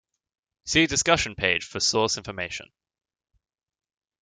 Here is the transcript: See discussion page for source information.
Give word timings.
See 0.65 0.87
discussion 0.87 1.35
page 1.35 1.63
for 1.63 1.79
source 1.79 2.17
information. 2.17 2.71